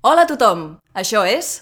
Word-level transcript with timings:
Hola 0.00 0.22
a 0.24 0.28
tothom! 0.30 0.60
Això 0.96 1.20
és... 1.28 1.60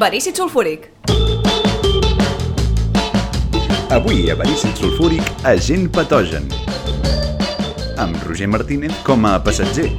Verícid 0.00 0.34
sulfúric. 0.34 0.90
Avui 3.94 4.26
a 4.30 4.34
Verícid 4.34 4.74
Sulfúric, 4.74 5.30
agent 5.46 5.86
patogen. 5.94 6.50
Amb 8.02 8.18
Roger 8.26 8.50
Martínez 8.50 8.98
com 9.06 9.30
a 9.30 9.38
passatger. 9.38 9.92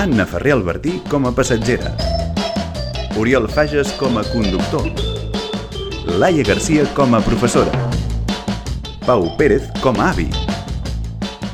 Anna 0.00 0.24
Ferrer 0.24 0.54
Albertí 0.54 1.02
com 1.10 1.26
a 1.28 1.30
passatgera. 1.36 1.90
Oriol 3.20 3.46
Fages 3.52 3.90
com 3.98 4.16
a 4.16 4.22
conductor. 4.24 4.86
Laia 6.16 6.42
Garcia 6.42 6.86
com 6.96 7.14
a 7.14 7.20
professora. 7.20 7.70
Pau 9.04 9.28
Pérez 9.36 9.66
com 9.82 10.00
a 10.00 10.06
avi. 10.08 10.30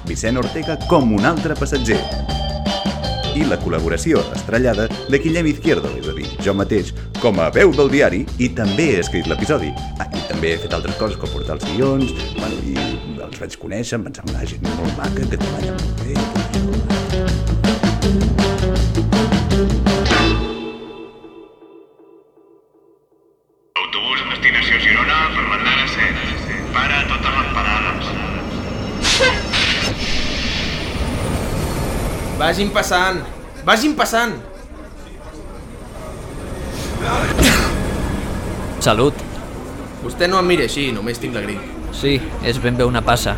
Vicent 0.06 0.38
Ortega 0.38 0.78
com 0.86 1.10
un 1.16 1.26
altre 1.26 1.56
passatger. 1.58 1.98
I 3.34 3.42
la 3.50 3.58
col·laboració 3.58 4.22
estrellada 4.36 4.86
de 5.10 5.18
Guillem 5.18 5.50
Izquierdo, 5.50 5.90
és 5.98 6.06
a 6.06 6.14
dir, 6.14 6.28
jo 6.38 6.54
mateix, 6.54 6.94
com 7.18 7.42
a 7.42 7.50
veu 7.50 7.74
del 7.74 7.90
diari 7.90 8.22
i 8.38 8.52
també 8.54 8.92
he 8.92 9.00
escrit 9.02 9.26
l'episodi. 9.26 9.72
Ah, 9.98 10.06
i 10.06 10.22
també 10.30 10.54
he 10.54 10.62
fet 10.62 10.78
altres 10.78 10.94
coses 11.02 11.18
com 11.18 11.34
portar 11.34 11.58
els 11.58 11.66
guions, 11.72 12.14
bueno, 12.38 12.62
i 12.62 12.78
els 13.26 13.42
vaig 13.42 13.58
conèixer, 13.58 13.98
em 13.98 14.06
pensava 14.06 14.30
una 14.30 14.46
gent 14.46 14.70
molt 14.70 14.94
maca, 15.02 15.26
que 15.26 15.34
treballa 15.34 15.74
molt 15.74 16.06
bé, 16.06 16.14
tot 16.14 16.46
això. 16.46 17.05
Vagin 32.56 32.70
passant! 32.72 33.18
Vagin 33.68 33.92
passant! 33.92 34.30
Salut. 38.80 39.18
Vostè 40.00 40.24
no 40.24 40.38
em 40.40 40.46
miri 40.48 40.64
així, 40.64 40.86
només 40.96 41.20
tinc 41.20 41.36
la 41.36 41.42
grip. 41.44 41.66
Sí, 41.92 42.14
és 42.48 42.56
ben 42.64 42.78
bé 42.78 42.86
una 42.88 43.02
passa. 43.04 43.34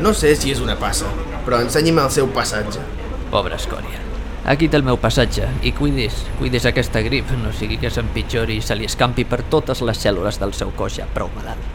No 0.00 0.14
sé 0.16 0.30
si 0.40 0.54
és 0.54 0.62
una 0.64 0.78
passa, 0.80 1.10
però 1.44 1.58
ensenyi'm 1.60 2.00
el 2.00 2.08
seu 2.14 2.30
passatge. 2.32 2.80
Pobra 3.28 3.58
escòria. 3.60 4.00
Aquí 4.48 4.70
té 4.72 4.80
el 4.80 4.86
meu 4.88 4.96
passatge, 5.02 5.44
i 5.60 5.74
cuidis, 5.76 6.22
cuidis 6.38 6.64
aquesta 6.70 7.02
grip, 7.04 7.28
no 7.42 7.52
sigui 7.58 7.76
que 7.82 7.90
s'empitjori 7.92 8.56
i 8.56 8.64
se 8.64 8.78
li 8.78 8.88
escampi 8.88 9.26
per 9.28 9.42
totes 9.52 9.84
les 9.84 10.00
cèl·lules 10.00 10.40
del 10.40 10.56
seu 10.56 10.72
cos 10.80 10.96
ja 10.96 11.04
prou 11.12 11.28
malalt. 11.36 11.68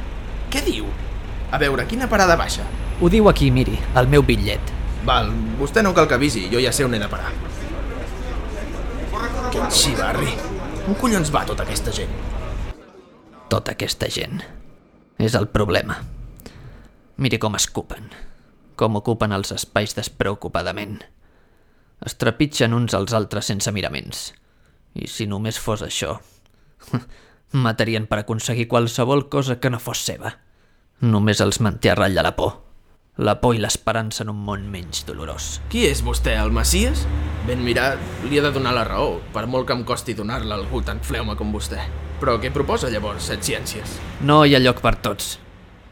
Què 0.50 0.66
diu? 0.66 0.90
A 1.54 1.62
veure, 1.62 1.86
quina 1.86 2.10
parada 2.10 2.40
baixa? 2.42 2.66
Ho 2.98 3.14
diu 3.14 3.30
aquí, 3.30 3.52
miri, 3.54 3.78
el 3.94 4.10
meu 4.10 4.26
bitllet. 4.26 4.74
Val, 5.06 5.28
vostè 5.60 5.84
no 5.86 5.94
cal 5.94 6.08
que 6.10 6.18
avisi, 6.18 6.48
jo 6.50 6.58
ja 6.58 6.72
sé 6.74 6.86
on 6.86 6.96
he 6.98 7.00
de 7.00 7.10
parar. 7.10 7.30
Quin 9.54 9.68
xivarri. 9.70 10.32
On 10.90 10.98
collons 10.98 11.30
va 11.34 11.44
tota 11.46 11.62
aquesta 11.62 11.94
gent? 11.94 12.10
Tota 13.50 13.76
aquesta 13.76 14.10
gent. 14.10 14.42
És 15.22 15.38
el 15.38 15.46
problema. 15.54 16.00
Miri 17.22 17.38
com 17.38 17.54
escupen. 17.56 18.10
Com 18.76 18.98
ocupen 18.98 19.32
els 19.38 19.54
espais 19.54 19.94
despreocupadament. 19.96 20.98
Es 22.02 22.18
trepitgen 22.18 22.74
uns 22.74 22.98
als 22.98 23.14
altres 23.14 23.54
sense 23.54 23.72
miraments. 23.72 24.32
I 24.98 25.06
si 25.08 25.30
només 25.30 25.62
fos 25.62 25.86
això... 25.86 26.18
Matarien 27.56 28.10
per 28.10 28.24
aconseguir 28.24 28.66
qualsevol 28.68 29.30
cosa 29.30 29.62
que 29.62 29.70
no 29.70 29.80
fos 29.80 30.02
seva. 30.04 30.34
Només 31.06 31.40
els 31.46 31.62
manté 31.62 31.94
a 31.94 31.96
ratlla 31.96 32.26
la 32.26 32.36
por. 32.36 32.65
La 33.16 33.38
por 33.40 33.54
i 33.56 33.62
l'esperança 33.64 34.26
en 34.26 34.30
un 34.34 34.40
món 34.44 34.66
menys 34.68 35.06
dolorós. 35.08 35.62
Qui 35.72 35.86
és 35.88 36.02
vostè, 36.04 36.34
el 36.36 36.50
Macias? 36.52 37.06
Ben 37.48 37.62
mirat, 37.64 38.02
li 38.28 38.36
he 38.36 38.42
de 38.44 38.50
donar 38.52 38.74
la 38.76 38.82
raó, 38.84 39.22
per 39.32 39.46
molt 39.48 39.70
que 39.70 39.72
em 39.72 39.86
costi 39.88 40.12
donar-la 40.18 40.58
a 40.58 40.60
algú 40.60 40.82
tan 40.84 41.00
fleume 41.00 41.38
com 41.40 41.54
vostè. 41.56 41.80
Però 42.20 42.34
què 42.44 42.50
proposa 42.52 42.90
llavors, 42.92 43.30
set 43.30 43.46
ciències? 43.48 43.94
No 44.20 44.42
hi 44.44 44.58
ha 44.58 44.60
lloc 44.60 44.82
per 44.84 44.98
tots. 45.00 45.30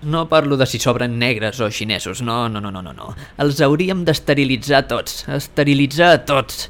No 0.03 0.25
parlo 0.28 0.57
de 0.59 0.67
si 0.67 0.81
sobren 0.84 1.16
negres 1.22 1.61
o 1.63 1.69
xinesos, 1.72 2.19
no, 2.28 2.50
no, 2.51 2.59
no, 2.59 2.73
no, 2.75 2.81
no, 2.84 2.91
no. 2.91 3.13
Els 3.40 3.61
hauríem 3.63 4.01
d'esterilitzar 4.03 4.81
tots, 4.90 5.22
esterilitzar 5.31 6.09
a 6.17 6.17
tots. 6.28 6.66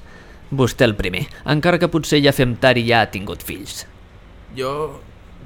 Vostè 0.54 0.86
el 0.86 0.94
primer, 1.00 1.24
encara 1.50 1.80
que 1.82 1.90
potser 1.90 2.20
ja 2.22 2.36
fem 2.36 2.54
tard 2.62 2.78
i 2.78 2.86
ja 2.92 3.02
ha 3.02 3.10
tingut 3.10 3.42
fills. 3.42 3.88
Jo... 4.54 4.76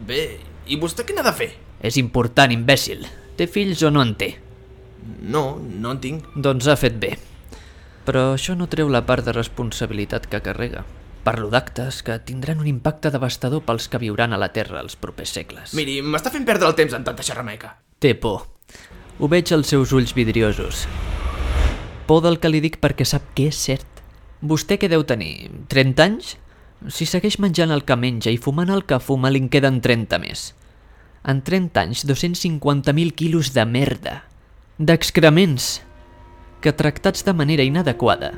Bé, 0.04 0.26
i 0.68 0.76
vostè 0.78 1.08
què 1.08 1.16
n'ha 1.16 1.24
de 1.26 1.34
fer? 1.34 1.48
És 1.80 1.96
important, 1.98 2.52
imbècil. 2.52 3.08
Té 3.40 3.48
fills 3.48 3.86
o 3.88 3.90
no 3.90 4.04
en 4.04 4.12
té? 4.20 4.30
No, 5.22 5.60
no 5.60 5.96
en 5.96 6.04
tinc. 6.04 6.28
Doncs 6.36 6.68
ha 6.68 6.78
fet 6.80 7.00
bé. 7.02 7.16
Però 8.08 8.32
això 8.34 8.56
no 8.56 8.70
treu 8.72 8.90
la 8.90 9.04
part 9.06 9.26
de 9.28 9.36
responsabilitat 9.36 10.30
que 10.32 10.42
carrega. 10.44 10.86
Parlo 11.28 11.50
d'actes 11.52 12.00
que 12.08 12.16
tindran 12.24 12.62
un 12.64 12.70
impacte 12.72 13.12
devastador 13.12 13.66
pels 13.68 13.90
que 13.92 14.00
viuran 14.00 14.32
a 14.32 14.40
la 14.40 14.54
Terra 14.56 14.80
els 14.80 14.96
propers 14.96 15.34
segles. 15.36 15.74
Miri, 15.76 16.00
m'està 16.00 16.32
fent 16.32 16.48
perdre 16.48 16.70
el 16.70 16.78
temps 16.78 16.96
amb 16.96 17.04
tanta 17.08 17.26
xerrameca. 17.28 17.74
Té 18.00 18.14
por. 18.16 18.46
Ho 19.20 19.28
veig 19.28 19.52
als 19.52 19.74
seus 19.74 19.92
ulls 19.92 20.14
vidriosos. 20.16 20.86
Por 22.08 22.22
del 22.24 22.40
que 22.40 22.48
li 22.48 22.62
dic 22.64 22.78
perquè 22.80 23.04
sap 23.04 23.34
que 23.36 23.50
és 23.52 23.60
cert. 23.60 24.04
Vostè 24.40 24.78
què 24.80 24.88
deu 24.88 25.04
tenir? 25.04 25.50
30 25.68 26.06
anys? 26.06 26.36
Si 26.94 27.08
segueix 27.10 27.40
menjant 27.44 27.74
el 27.74 27.84
que 27.84 27.98
menja 28.00 28.32
i 28.32 28.38
fumant 28.40 28.72
el 28.72 28.86
que 28.88 29.02
fuma, 29.04 29.32
li'n 29.34 29.50
queden 29.52 29.82
30 29.82 30.22
més. 30.24 30.52
En 31.28 31.42
30 31.44 31.82
anys, 31.82 32.06
250.000 32.08 33.16
quilos 33.18 33.52
de 33.52 33.66
merda. 33.68 34.22
D'excrements. 34.78 35.82
Que 36.62 36.70
tractats 36.70 37.24
de 37.26 37.34
manera 37.34 37.64
inadequada 37.66 38.36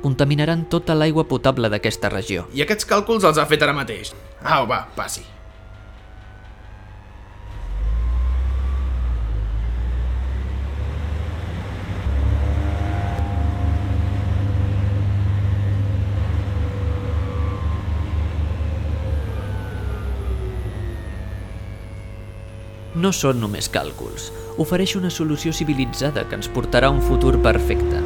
contaminaran 0.00 0.62
tota 0.72 0.94
l'aigua 0.96 1.26
potable 1.28 1.68
d'aquesta 1.68 2.08
regió. 2.08 2.46
I 2.56 2.62
aquests 2.64 2.88
càlculs 2.88 3.26
els 3.28 3.36
ha 3.36 3.44
fet 3.44 3.60
ara 3.60 3.74
mateix. 3.76 4.14
Au, 4.40 4.64
va, 4.64 4.86
passi. 4.96 5.20
No 22.96 23.12
són 23.12 23.44
només 23.44 23.68
càlculs. 23.68 24.32
Ofereix 24.56 24.94
una 24.96 25.10
solució 25.12 25.50
civilitzada 25.52 26.22
que 26.30 26.36
ens 26.38 26.46
portarà 26.48 26.88
a 26.88 26.92
un 26.94 27.02
futur 27.04 27.34
perfecte. 27.44 27.98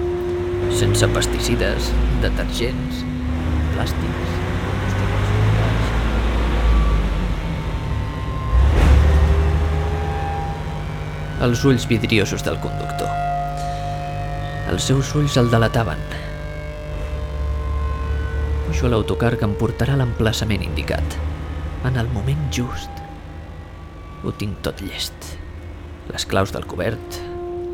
Sense 0.74 1.06
pesticides, 1.14 1.90
detergents, 2.24 3.04
plàstics... 3.76 4.32
Els 11.46 11.62
ulls 11.70 11.86
vidriosos 11.88 12.42
del 12.44 12.58
conductor. 12.60 13.12
Els 14.72 14.88
seus 14.90 15.12
ulls 15.16 15.38
el 15.40 15.52
delataven. 15.54 16.02
Pujo 18.66 18.88
a 18.88 18.90
l'autocar 18.90 19.36
que 19.38 19.46
em 19.46 19.54
portarà 19.62 19.94
a 19.94 20.02
l'emplaçament 20.02 20.66
indicat. 20.66 21.16
En 21.86 21.96
el 22.02 22.10
moment 22.10 22.42
just. 22.58 23.00
Ho 24.26 24.34
tinc 24.42 24.58
tot 24.66 24.82
llest. 24.82 25.30
Les 26.10 26.26
claus 26.26 26.50
del 26.50 26.66
cobert, 26.66 27.18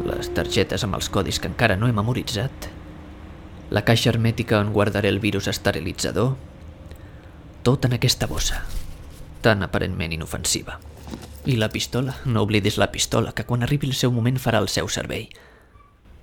les 0.05 0.29
targetes 0.37 0.85
amb 0.85 0.99
els 0.99 1.09
codis 1.09 1.39
que 1.41 1.49
encara 1.49 1.77
no 1.81 1.89
he 1.89 1.95
memoritzat, 1.97 2.69
la 3.73 3.83
caixa 3.87 4.11
hermètica 4.13 4.61
on 4.61 4.75
guardaré 4.75 5.09
el 5.09 5.23
virus 5.23 5.49
esterilitzador, 5.51 6.35
tot 7.67 7.89
en 7.89 7.97
aquesta 7.97 8.29
bossa, 8.31 8.61
tan 9.43 9.65
aparentment 9.65 10.13
inofensiva. 10.15 10.77
I 11.47 11.57
la 11.57 11.71
pistola, 11.73 12.19
no 12.27 12.43
oblidis 12.45 12.77
la 12.79 12.91
pistola, 12.93 13.33
que 13.33 13.47
quan 13.47 13.63
arribi 13.65 13.89
el 13.89 13.97
seu 13.99 14.13
moment 14.13 14.39
farà 14.43 14.61
el 14.63 14.69
seu 14.69 14.91
servei. 14.93 15.29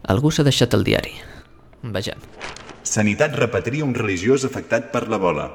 Algú 0.03 0.31
s'ha 0.31 0.45
deixat 0.45 0.75
el 0.75 0.83
diari. 0.83 1.15
Vejam. 1.83 2.19
Sanitat 2.83 3.35
repatria 3.39 3.87
un 3.87 3.95
religiós 3.95 4.45
afectat 4.45 4.91
per 4.91 5.07
l'ebola. 5.07 5.49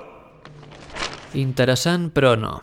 Interessant, 1.37 2.09
però 2.11 2.35
no. 2.41 2.59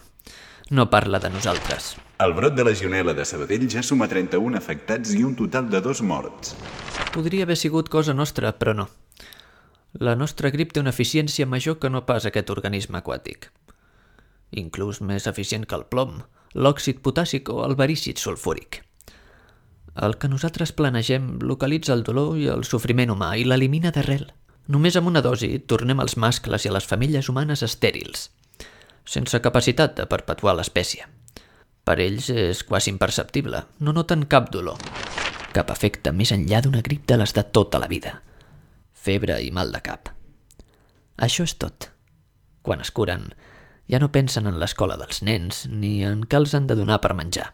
No 0.72 0.90
parla 0.90 1.20
de 1.20 1.30
nosaltres. 1.30 1.96
El 2.18 2.34
brot 2.34 2.56
de 2.58 2.64
legionela 2.66 3.14
de 3.14 3.24
Sabadell 3.26 3.68
ja 3.70 3.84
suma 3.86 4.08
31 4.10 4.58
afectats 4.58 5.12
i 5.14 5.22
un 5.22 5.36
total 5.38 5.68
de 5.70 5.78
dos 5.78 6.02
morts. 6.02 6.56
Podria 7.14 7.46
haver 7.46 7.58
sigut 7.60 7.92
cosa 7.94 8.16
nostra, 8.18 8.50
però 8.58 8.74
no. 8.74 8.88
La 9.94 10.16
nostra 10.16 10.50
grip 10.50 10.74
té 10.74 10.82
una 10.82 10.90
eficiència 10.90 11.46
major 11.46 11.78
que 11.78 11.92
no 11.94 12.02
pas 12.08 12.26
aquest 12.26 12.50
organisme 12.50 12.98
aquàtic. 12.98 13.52
Inclús 14.58 15.04
més 15.06 15.28
eficient 15.30 15.68
que 15.70 15.78
el 15.78 15.86
plom, 15.86 16.24
l'òxid 16.56 17.04
potàssic 17.06 17.52
o 17.54 17.62
el 17.68 17.78
verícid 17.78 18.18
sulfúric. 18.18 18.82
El 19.96 20.18
que 20.18 20.32
nosaltres 20.34 20.74
planegem 20.74 21.36
localitza 21.46 21.94
el 21.94 22.02
dolor 22.04 22.40
i 22.42 22.50
el 22.50 22.66
sofriment 22.66 23.14
humà 23.14 23.36
i 23.38 23.46
l'elimina 23.46 23.94
d'arrel. 23.94 24.32
Només 24.66 24.98
amb 24.98 25.14
una 25.14 25.22
dosi 25.22 25.60
tornem 25.60 26.02
als 26.02 26.18
mascles 26.18 26.66
i 26.66 26.74
a 26.74 26.74
les 26.74 26.90
famílies 26.90 27.30
humanes 27.30 27.62
estèrils, 27.62 28.32
sense 29.06 29.40
capacitat 29.42 29.96
de 29.98 30.08
perpetuar 30.10 30.56
l'espècie. 30.58 31.06
Per 31.86 32.00
ells 32.02 32.32
és 32.34 32.64
quasi 32.66 32.90
imperceptible, 32.90 33.62
no 33.80 33.94
noten 33.94 34.26
cap 34.26 34.50
dolor, 34.54 34.82
cap 35.54 35.70
efecte 35.72 36.12
més 36.12 36.34
enllà 36.34 36.64
d'una 36.66 36.82
grip 36.86 37.06
de 37.08 37.20
les 37.22 37.34
de 37.38 37.44
tota 37.46 37.80
la 37.80 37.90
vida. 37.92 38.18
Febre 38.94 39.38
i 39.46 39.52
mal 39.54 39.72
de 39.72 39.82
cap. 39.86 40.10
Això 41.22 41.46
és 41.46 41.54
tot. 41.62 41.92
Quan 42.66 42.82
es 42.82 42.90
curen, 42.92 43.30
ja 43.88 44.02
no 44.02 44.10
pensen 44.12 44.50
en 44.50 44.58
l'escola 44.60 44.98
dels 44.98 45.22
nens 45.22 45.66
ni 45.70 46.00
en 46.04 46.26
què 46.26 46.42
els 46.42 46.58
han 46.58 46.66
de 46.68 46.76
donar 46.76 47.00
per 47.04 47.14
menjar. 47.14 47.52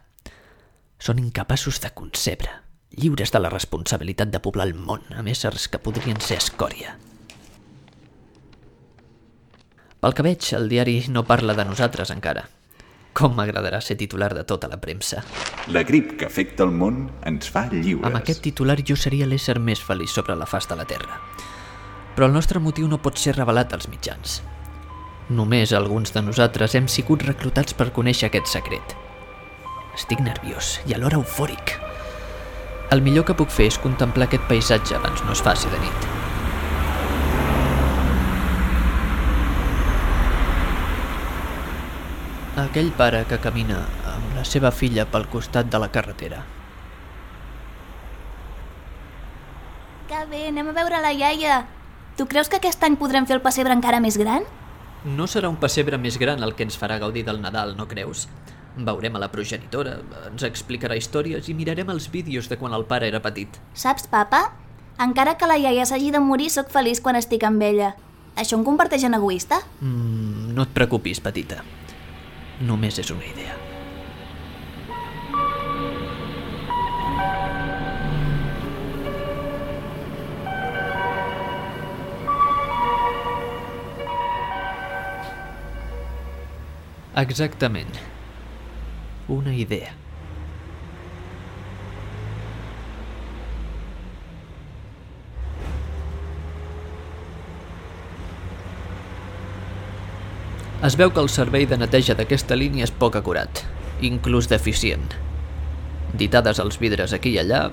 Són 1.02 1.20
incapaços 1.20 1.82
de 1.84 1.92
concebre, 1.92 2.50
lliures 2.96 3.32
de 3.34 3.40
la 3.42 3.52
responsabilitat 3.52 4.32
de 4.32 4.40
poblar 4.40 4.70
el 4.70 4.74
món 4.74 5.04
amb 5.12 5.28
éssers 5.28 5.68
que 5.68 5.82
podrien 5.82 6.20
ser 6.24 6.40
escòria. 6.40 6.96
Pel 10.02 10.16
que 10.18 10.24
veig, 10.26 10.48
el 10.58 10.64
diari 10.66 10.96
no 11.14 11.22
parla 11.22 11.54
de 11.54 11.62
nosaltres 11.62 12.10
encara. 12.10 12.48
Com 13.14 13.36
m'agradarà 13.36 13.78
ser 13.84 13.94
titular 14.00 14.32
de 14.34 14.42
tota 14.42 14.66
la 14.66 14.80
premsa. 14.82 15.20
La 15.70 15.84
grip 15.86 16.16
que 16.18 16.26
afecta 16.26 16.64
el 16.66 16.72
món 16.74 17.04
ens 17.28 17.46
fa 17.54 17.68
lliures. 17.70 18.08
Amb 18.08 18.18
aquest 18.18 18.42
titular 18.42 18.80
jo 18.82 18.96
seria 18.98 19.28
l'ésser 19.30 19.60
més 19.62 19.78
feliç 19.78 20.10
sobre 20.10 20.34
la 20.34 20.48
faç 20.50 20.66
de 20.66 20.78
la 20.80 20.88
Terra. 20.90 21.20
Però 22.16 22.26
el 22.26 22.34
nostre 22.34 22.58
motiu 22.58 22.88
no 22.90 22.98
pot 23.04 23.20
ser 23.20 23.36
revelat 23.36 23.76
als 23.76 23.86
mitjans. 23.92 24.40
Només 25.30 25.70
alguns 25.70 26.10
de 26.16 26.24
nosaltres 26.26 26.74
hem 26.74 26.90
sigut 26.90 27.22
reclutats 27.28 27.78
per 27.78 27.92
conèixer 27.94 28.26
aquest 28.26 28.50
secret. 28.50 28.96
Estic 29.94 30.24
nerviós 30.24 30.80
i 30.90 30.96
alhora 30.98 31.20
eufòric. 31.22 31.76
El 32.90 33.06
millor 33.06 33.28
que 33.28 33.38
puc 33.38 33.54
fer 33.54 33.70
és 33.70 33.78
contemplar 33.78 34.26
aquest 34.26 34.50
paisatge 34.50 34.98
abans 34.98 35.22
no 35.22 35.38
es 35.38 35.46
faci 35.46 35.70
de 35.70 35.78
nit. 35.86 36.21
Aquell 42.52 42.90
pare 42.92 43.22
que 43.24 43.38
camina 43.40 43.78
amb 44.10 44.34
la 44.36 44.42
seva 44.44 44.68
filla 44.76 45.06
pel 45.08 45.24
costat 45.32 45.70
de 45.72 45.78
la 45.80 45.88
carretera. 45.88 46.42
Que 50.10 50.20
bé, 50.28 50.42
anem 50.50 50.68
a 50.68 50.74
veure 50.76 51.00
la 51.00 51.14
iaia. 51.16 51.62
Tu 52.18 52.26
creus 52.28 52.50
que 52.52 52.60
aquest 52.60 52.84
any 52.84 52.98
podrem 53.00 53.24
fer 53.24 53.38
el 53.38 53.44
pessebre 53.44 53.72
encara 53.72 54.02
més 54.04 54.20
gran? 54.20 54.44
No 55.08 55.24
serà 55.24 55.48
un 55.48 55.56
pessebre 55.56 55.96
més 55.96 56.20
gran 56.20 56.44
el 56.44 56.52
que 56.52 56.68
ens 56.68 56.76
farà 56.76 57.00
gaudir 57.00 57.24
del 57.24 57.40
Nadal, 57.40 57.72
no 57.78 57.88
creus? 57.88 58.26
Veurem 58.76 59.16
a 59.16 59.22
la 59.24 59.32
progenitora, 59.32 59.98
ens 60.28 60.44
explicarà 60.44 60.96
històries 61.00 61.48
i 61.48 61.56
mirarem 61.56 61.88
els 61.88 62.10
vídeos 62.12 62.52
de 62.52 62.60
quan 62.60 62.76
el 62.76 62.84
pare 62.84 63.08
era 63.08 63.24
petit. 63.24 63.56
Saps, 63.72 64.04
papa? 64.12 64.50
Encara 65.00 65.38
que 65.40 65.48
la 65.48 65.56
iaia 65.56 65.88
s'hagi 65.88 66.12
de 66.12 66.20
morir, 66.20 66.52
sóc 66.52 66.68
feliç 66.68 67.00
quan 67.00 67.16
estic 67.16 67.48
amb 67.48 67.64
ella. 67.64 67.94
Això 68.36 68.60
em 68.60 68.64
converteix 68.64 69.08
en 69.08 69.16
egoista? 69.16 69.64
Mm, 69.80 70.52
no 70.52 70.68
et 70.68 70.76
preocupis, 70.76 71.20
petita. 71.20 71.64
Només 72.62 72.98
és 73.02 73.10
una 73.10 73.26
idea. 73.26 73.56
Exactament. 87.22 87.98
Una 89.28 89.52
idea. 89.54 89.92
Es 100.82 100.96
veu 100.98 101.12
que 101.14 101.22
el 101.22 101.28
servei 101.30 101.62
de 101.70 101.76
neteja 101.78 102.16
d'aquesta 102.18 102.56
línia 102.58 102.82
és 102.88 102.90
poc 102.90 103.14
acurat, 103.14 103.60
inclús 104.02 104.48
deficient. 104.50 105.12
Ditades 106.18 106.58
als 106.58 106.80
vidres 106.82 107.12
aquí 107.14 107.30
i 107.36 107.38
allà, 107.38 107.68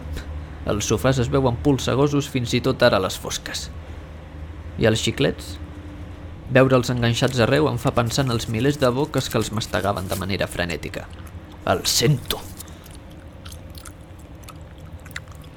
els 0.69 0.85
sofàs 0.91 1.17
es 1.23 1.31
veuen 1.33 1.57
polsegosos 1.65 2.27
fins 2.29 2.53
i 2.53 2.59
tot 2.61 2.85
ara 2.85 2.99
a 2.99 3.03
les 3.07 3.17
fosques. 3.17 3.63
I 4.77 4.85
els 4.85 5.01
xiclets? 5.01 5.55
Veure'ls 6.53 6.93
enganxats 6.93 7.41
arreu 7.41 7.71
em 7.71 7.79
fa 7.81 7.95
pensar 7.97 8.27
en 8.27 8.35
els 8.35 8.45
milers 8.53 8.77
de 8.77 8.93
boques 8.93 9.29
que 9.29 9.41
els 9.41 9.49
mastegaven 9.57 10.05
de 10.11 10.19
manera 10.21 10.45
frenètica. 10.45 11.07
El 11.65 11.81
sento. 11.89 12.43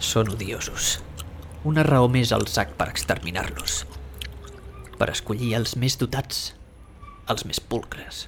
Són 0.00 0.32
odiosos. 0.32 0.96
Una 1.68 1.84
raó 1.84 2.08
més 2.08 2.32
al 2.32 2.48
sac 2.48 2.72
per 2.80 2.88
exterminar-los. 2.88 3.78
Per 4.96 5.12
escollir 5.12 5.52
els 5.60 5.76
més 5.76 6.00
dotats, 6.00 6.54
els 7.30 7.44
més 7.46 7.60
pulcres, 7.60 8.26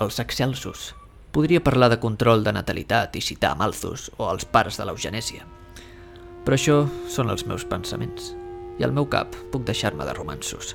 els 0.00 0.20
excelsos. 0.22 0.92
Podria 1.34 1.62
parlar 1.64 1.90
de 1.90 1.98
control 2.00 2.44
de 2.46 2.52
natalitat 2.54 3.16
i 3.18 3.22
citar 3.24 3.56
Malthus 3.58 4.08
o 4.16 4.28
els 4.30 4.46
pares 4.46 4.78
de 4.78 4.86
l'eugenèsia. 4.86 5.44
Però 6.44 6.56
això 6.56 6.78
són 7.10 7.32
els 7.32 7.44
meus 7.48 7.64
pensaments. 7.66 8.32
I 8.78 8.86
al 8.86 8.94
meu 8.94 9.06
cap 9.10 9.34
puc 9.52 9.64
deixar-me 9.66 10.06
de 10.06 10.14
romansos. 10.14 10.74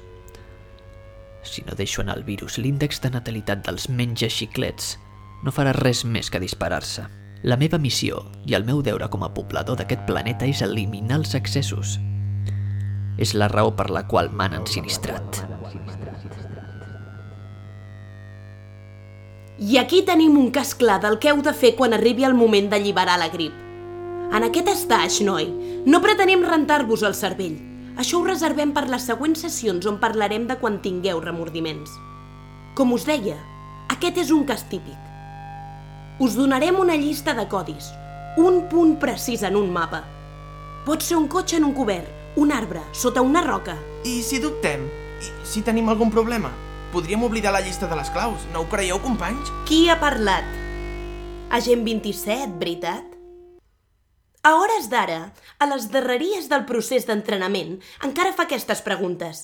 Si 1.43 1.63
no 1.65 1.75
deixo 1.75 2.01
anar 2.01 2.17
el 2.19 2.25
virus, 2.27 2.57
l'índex 2.59 2.99
de 3.01 3.11
natalitat 3.13 3.63
dels 3.65 3.87
menja 3.89 4.29
xiclets 4.29 4.97
no 5.43 5.53
farà 5.55 5.71
res 5.77 6.03
més 6.03 6.29
que 6.29 6.41
disparar-se. 6.43 7.05
La 7.47 7.55
meva 7.55 7.79
missió 7.79 8.25
i 8.45 8.55
el 8.57 8.67
meu 8.67 8.81
deure 8.83 9.07
com 9.07 9.23
a 9.23 9.31
poblador 9.31 9.79
d'aquest 9.79 10.03
planeta 10.09 10.47
és 10.49 10.61
eliminar 10.65 11.21
els 11.21 11.37
excessos. 11.39 11.95
És 13.19 13.33
la 13.35 13.47
raó 13.51 13.71
per 13.75 13.87
la 13.95 14.03
qual 14.11 14.31
m'han 14.31 14.59
ensinistrat. 14.59 15.58
I 19.59 19.75
aquí 19.75 20.03
tenim 20.07 20.37
un 20.39 20.51
cas 20.55 20.69
clar 20.71 21.01
del 21.03 21.17
que 21.19 21.33
heu 21.33 21.41
de 21.43 21.51
fer 21.51 21.73
quan 21.75 21.91
arribi 21.91 22.23
el 22.23 22.33
moment 22.33 22.69
d'alliberar 22.71 23.17
la 23.19 23.27
grip. 23.27 23.51
En 24.31 24.45
aquest 24.47 24.69
estaix, 24.71 25.17
noi, 25.19 25.49
no 25.83 25.99
pretenem 25.99 26.45
rentar-vos 26.47 27.03
el 27.03 27.15
cervell. 27.17 27.57
Això 27.99 28.21
ho 28.21 28.23
reservem 28.23 28.71
per 28.71 28.85
les 28.87 29.03
següents 29.09 29.43
sessions 29.43 29.83
on 29.89 29.97
parlarem 29.99 30.45
de 30.47 30.55
quan 30.61 30.77
tingueu 30.79 31.19
remordiments. 31.19 31.91
Com 32.79 32.95
us 32.95 33.03
deia, 33.09 33.35
aquest 33.91 34.21
és 34.23 34.31
un 34.31 34.45
cas 34.47 34.63
típic. 34.71 34.95
Us 36.23 36.39
donarem 36.39 36.79
una 36.79 36.95
llista 36.95 37.35
de 37.35 37.43
codis, 37.51 37.91
un 38.39 38.63
punt 38.71 38.95
precís 39.03 39.43
en 39.43 39.59
un 39.59 39.67
mapa. 39.75 40.05
Pot 40.87 41.03
ser 41.03 41.19
un 41.19 41.27
cotxe 41.27 41.59
en 41.59 41.67
un 41.67 41.75
cobert, 41.75 42.07
un 42.39 42.55
arbre, 42.55 42.85
sota 42.95 43.19
una 43.19 43.43
roca. 43.43 43.75
I 44.07 44.21
si 44.23 44.39
dubtem? 44.39 44.87
I 45.19 45.35
si 45.43 45.67
tenim 45.67 45.91
algun 45.91 46.15
problema? 46.15 46.55
Podríem 46.91 47.21
oblidar 47.21 47.51
la 47.53 47.61
llista 47.61 47.85
de 47.85 47.93
les 47.93 48.09
claus, 48.09 48.47
no 48.49 48.63
ho 48.63 48.69
creieu, 48.69 48.97
companys? 49.03 49.51
Qui 49.69 49.83
ha 49.93 49.99
parlat? 50.01 50.47
Agent 51.53 51.85
27, 51.85 52.57
veritat? 52.57 53.05
A 54.41 54.55
hores 54.57 54.87
d'ara, 54.89 55.19
a 55.61 55.67
les 55.69 55.85
darreries 55.93 56.49
del 56.49 56.65
procés 56.65 57.05
d'entrenament, 57.05 57.77
encara 58.07 58.33
fa 58.33 58.47
aquestes 58.49 58.81
preguntes. 58.81 59.43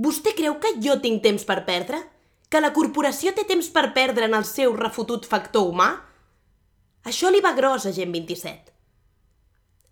Vostè 0.00 0.32
creu 0.32 0.56
que 0.64 0.78
jo 0.80 0.96
tinc 1.04 1.20
temps 1.28 1.44
per 1.44 1.60
perdre? 1.68 2.00
Que 2.48 2.64
la 2.64 2.72
corporació 2.72 3.36
té 3.36 3.44
temps 3.44 3.68
per 3.68 3.90
perdre 3.92 4.24
en 4.24 4.40
el 4.40 4.48
seu 4.48 4.72
refotut 4.72 5.28
factor 5.28 5.68
humà? 5.68 5.92
Això 7.04 7.28
li 7.28 7.44
va 7.44 7.52
gros, 7.52 7.84
agent 7.84 8.16
27. 8.16 8.72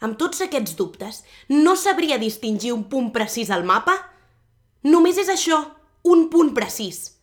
Amb 0.01 0.17
tots 0.17 0.41
aquests 0.41 0.81
dubtes, 0.81 1.25
no 1.53 1.77
sabria 1.77 2.17
distingir 2.17 2.73
un 2.73 2.89
punt 2.89 3.13
precís 3.13 3.53
al 3.53 3.69
mapa? 3.69 3.99
Només 4.89 5.19
és 5.21 5.29
això, 5.29 5.67
un 6.09 6.29
punt 6.33 6.55
precís. 6.57 7.19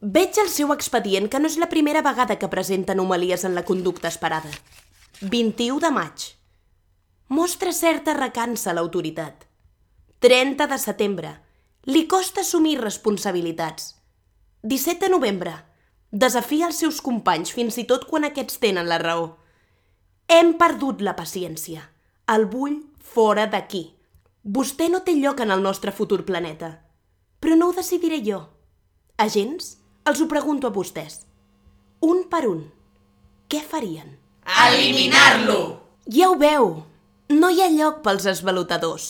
Veig 0.00 0.38
al 0.38 0.48
seu 0.48 0.70
expedient 0.72 1.26
que 1.28 1.40
no 1.42 1.50
és 1.50 1.58
la 1.60 1.68
primera 1.68 2.00
vegada 2.06 2.38
que 2.38 2.48
presenta 2.48 2.94
anomalies 2.94 3.44
en 3.44 3.56
la 3.58 3.64
conducta 3.68 4.08
esperada. 4.08 4.50
21 5.20 5.80
de 5.82 5.90
maig. 5.90 6.28
Mostra 7.28 7.74
certa 7.76 8.14
recança 8.14 8.70
a 8.70 8.76
l'autoritat. 8.78 9.44
30 10.24 10.68
de 10.70 10.78
setembre. 10.78 11.34
Li 11.84 12.06
costa 12.06 12.40
assumir 12.46 12.78
responsabilitats. 12.80 13.96
17 14.62 15.04
de 15.04 15.12
novembre. 15.12 15.52
Desafia 16.10 16.70
els 16.70 16.80
seus 16.80 17.02
companys 17.04 17.52
fins 17.52 17.76
i 17.76 17.84
tot 17.84 18.08
quan 18.08 18.24
aquests 18.24 18.62
tenen 18.62 18.88
la 18.88 19.02
raó. 19.02 19.28
Hem 20.28 20.54
perdut 20.56 21.02
la 21.04 21.18
paciència. 21.18 21.84
El 22.32 22.48
vull 22.48 22.80
fora 23.02 23.44
d'aquí. 23.50 23.97
Vostè 24.48 24.86
no 24.88 25.02
té 25.04 25.12
lloc 25.12 25.42
en 25.44 25.50
el 25.52 25.60
nostre 25.60 25.92
futur 25.92 26.22
planeta. 26.24 26.70
Però 27.36 27.56
no 27.58 27.66
ho 27.68 27.74
decidiré 27.76 28.22
jo. 28.24 28.38
Agents, 29.20 29.74
els 30.08 30.22
ho 30.24 30.26
pregunto 30.30 30.70
a 30.70 30.72
vostès. 30.72 31.26
Un 32.00 32.22
per 32.32 32.46
un, 32.48 32.62
què 33.52 33.60
farien? 33.60 34.14
Eliminar-lo! 34.64 35.58
Ja 36.08 36.30
ho 36.30 36.38
veu, 36.40 36.68
no 37.28 37.50
hi 37.52 37.60
ha 37.60 37.68
lloc 37.74 37.98
pels 38.06 38.24
esvalotadors. 38.32 39.08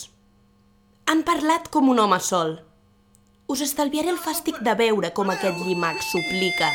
Han 1.07 1.23
parlat 1.23 1.69
com 1.71 1.87
un 1.93 2.01
home 2.03 2.19
sol. 2.19 2.57
Us 3.47 3.63
estalviaré 3.63 4.11
el 4.11 4.19
fàstic 4.19 4.59
de 4.65 4.73
veure 4.81 5.13
com 5.15 5.31
aquest 5.31 5.61
llimac 5.63 6.03
suplica. 6.03 6.67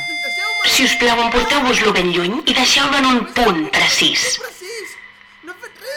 Si 0.72 0.86
us 0.88 0.94
plau, 1.02 1.20
emporteu-vos-lo 1.26 1.92
ben 1.92 2.08
lluny 2.16 2.40
i 2.40 2.56
deixeu-lo 2.56 3.02
en 3.02 3.10
un 3.10 3.20
punt 3.36 3.68
precís. 3.76 4.40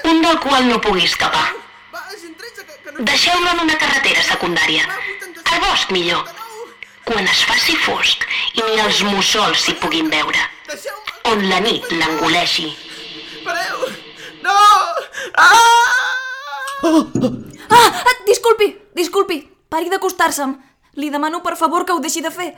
un 0.04 0.22
del 0.22 0.38
qual 0.44 0.68
no 0.68 0.82
pugui 0.82 1.08
escapar. 1.08 1.57
Deixeu-lo 3.00 3.50
en 3.54 3.60
una 3.64 3.78
carretera 3.78 4.24
secundària. 4.26 4.84
Al 5.52 5.60
bosc, 5.64 5.92
millor. 5.94 6.24
Quan 7.08 7.24
es 7.24 7.44
faci 7.48 7.76
fosc 7.86 8.24
i 8.58 8.64
ni 8.66 8.80
els 8.84 9.02
mussols 9.08 9.62
s'hi 9.64 9.76
puguin 9.80 10.10
veure. 10.12 10.42
On 11.32 11.44
la 11.50 11.60
nit 11.64 11.86
l'engoleixi. 11.94 12.70
Pareu! 13.46 13.86
No! 14.44 14.56
Ah! 15.38 15.54
Ah, 17.70 17.92
ah, 17.92 18.16
disculpi, 18.28 18.70
disculpi. 18.96 19.42
Pari 19.70 19.90
d'acostar-se'm. 19.92 20.56
Li 20.98 21.10
demano, 21.14 21.42
per 21.46 21.56
favor, 21.60 21.86
que 21.86 21.94
ho 21.94 22.00
deixi 22.04 22.22
de 22.24 22.32
fer. 22.32 22.54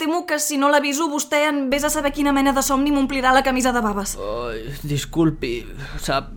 Temo 0.00 0.24
que 0.26 0.38
si 0.40 0.56
no 0.56 0.70
l'aviso 0.72 1.10
vostè 1.12 1.42
en 1.50 1.66
vés 1.70 1.84
a 1.84 1.90
saber 1.92 2.10
quina 2.16 2.32
mena 2.32 2.54
de 2.56 2.62
somni 2.64 2.90
m'omplirà 2.90 3.34
la 3.36 3.42
camisa 3.44 3.70
de 3.72 3.82
baves. 3.84 4.14
Ai, 4.16 4.62
disculpi, 4.82 5.60
sap, 6.00 6.30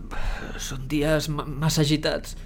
són 0.60 0.84
dies 0.88 1.30
ma- 1.32 1.46
massa 1.48 1.80
agitats, 1.80 2.36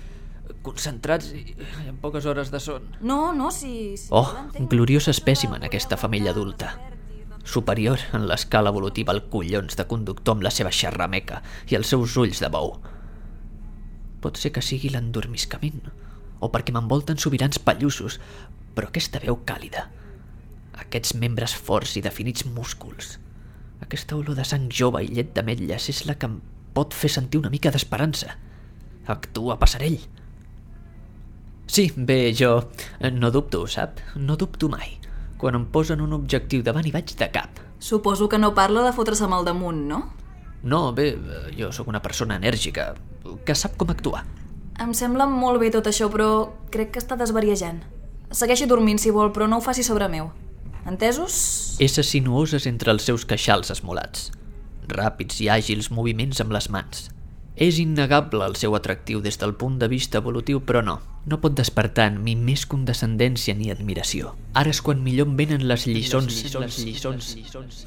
concentrats 0.67 1.31
i 1.35 1.43
i 1.55 1.89
amb 1.89 2.01
poques 2.03 2.27
hores 2.27 2.53
de 2.53 2.61
son. 2.61 2.87
No, 3.01 3.33
no, 3.33 3.51
si... 3.55 3.97
si 3.97 4.09
Oh, 4.11 4.27
gloriós 4.71 5.09
espècimen 5.13 5.65
aquesta 5.65 5.99
femella 6.01 6.33
adulta. 6.35 6.75
Superior 7.49 8.03
en 8.13 8.27
l'escala 8.29 8.73
evolutiva 8.75 9.15
al 9.15 9.25
collons 9.33 9.79
de 9.79 9.87
conductor 9.89 10.37
amb 10.37 10.45
la 10.45 10.53
seva 10.53 10.73
xerrameca 10.75 11.43
i 11.71 11.79
els 11.79 11.95
seus 11.95 12.17
ulls 12.21 12.43
de 12.45 12.51
bou. 12.53 12.75
Pot 14.21 14.37
ser 14.37 14.53
que 14.53 14.65
sigui 14.65 14.91
l'endormiscament, 14.93 15.87
o 16.43 16.51
perquè 16.53 16.75
m'envolten 16.75 17.19
sobirans 17.23 17.63
pallussos, 17.63 18.19
però 18.75 18.91
aquesta 18.91 19.23
veu 19.23 19.39
càlida, 19.47 19.87
aquests 20.83 21.15
membres 21.15 21.55
forts 21.55 21.97
i 21.97 22.03
definits 22.05 22.45
músculs, 22.47 23.17
aquesta 23.85 24.17
olor 24.19 24.37
de 24.39 24.45
sang 24.47 24.67
jove 24.75 25.05
i 25.05 25.11
llet 25.15 25.31
d'ametlles 25.37 25.89
és 25.93 26.05
la 26.09 26.17
que 26.19 26.27
em 26.29 26.39
pot 26.75 26.95
fer 26.95 27.11
sentir 27.13 27.41
una 27.41 27.51
mica 27.53 27.71
d'esperança. 27.75 28.35
Actua 29.09 29.57
passarell. 29.61 30.01
Sí, 31.69 31.93
bé, 31.95 32.33
jo 32.35 32.71
eh, 32.99 33.11
no 33.13 33.31
dubto, 33.31 33.67
sap? 33.69 34.01
No 34.17 34.37
dubto 34.41 34.71
mai. 34.73 34.97
Quan 35.39 35.55
em 35.55 35.67
posen 35.71 36.01
un 36.03 36.17
objectiu 36.17 36.65
davant 36.67 36.87
hi 36.89 36.93
vaig 36.95 37.13
de 37.21 37.29
cap. 37.31 37.61
Suposo 37.79 38.27
que 38.29 38.41
no 38.41 38.55
parla 38.57 38.83
de 38.87 38.95
fotre's-me 38.97 39.37
al 39.37 39.45
damunt, 39.47 39.85
no? 39.87 40.01
No, 40.65 40.93
bé, 40.97 41.13
eh, 41.13 41.45
jo 41.59 41.71
sóc 41.71 41.93
una 41.93 42.03
persona 42.03 42.41
enèrgica, 42.41 42.95
que 43.45 43.55
sap 43.55 43.77
com 43.79 43.93
actuar. 43.93 44.25
Em 44.81 44.95
sembla 44.95 45.29
molt 45.29 45.61
bé 45.61 45.71
tot 45.75 45.87
això, 45.91 46.09
però 46.11 46.49
crec 46.73 46.97
que 46.97 47.03
està 47.03 47.19
desvariejant. 47.21 47.85
Segueixi 48.33 48.67
dormint 48.67 48.99
si 48.99 49.13
vol, 49.15 49.31
però 49.33 49.47
no 49.49 49.59
ho 49.59 49.65
faci 49.65 49.85
sobre 49.85 50.09
meu. 50.09 50.33
Entesos? 50.89 51.77
Esses 51.85 52.09
sinuoses 52.09 52.67
entre 52.67 52.91
els 52.95 53.05
seus 53.05 53.27
queixals 53.29 53.71
esmolats. 53.75 54.31
Ràpids 54.89 55.43
i 55.45 55.51
àgils 55.53 55.91
moviments 55.93 56.41
amb 56.41 56.55
les 56.57 56.71
mans. 56.73 57.09
És 57.59 57.81
innegable 57.83 58.47
el 58.47 58.55
seu 58.55 58.77
atractiu 58.79 59.19
des 59.19 59.39
del 59.41 59.57
punt 59.59 59.81
de 59.81 59.89
vista 59.91 60.21
evolutiu, 60.23 60.61
però 60.63 60.83
no. 60.87 61.01
No 61.27 61.41
pot 61.43 61.57
despertar 61.59 62.07
en 62.13 62.21
mi 62.23 62.37
més 62.39 62.63
condescendència 62.71 63.55
ni 63.59 63.73
admiració. 63.75 64.37
Ara 64.55 64.71
és 64.71 64.81
quan 64.81 65.03
millor 65.03 65.27
em 65.27 65.35
venen 65.41 65.67
les 65.67 65.89
lliçons, 65.91 66.31
les 66.55 66.79
lliçons, 66.87 67.33
lliçons. 67.35 67.83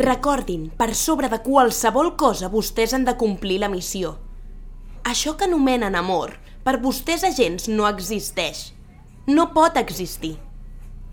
Recordin, 0.00 0.70
per 0.72 0.94
sobre 0.96 1.28
de 1.28 1.42
qualsevol 1.44 2.14
cosa 2.16 2.48
vostès 2.48 2.96
han 2.96 3.04
de 3.04 3.16
complir 3.20 3.60
la 3.60 3.68
missió. 3.68 4.16
Això 5.04 5.36
que 5.36 5.44
anomenen 5.44 5.94
amor, 5.98 6.38
per 6.64 6.78
vostès 6.80 7.26
agents 7.28 7.68
no 7.68 7.84
existeix. 7.90 8.70
No 9.28 9.50
pot 9.52 9.76
existir. 9.76 10.38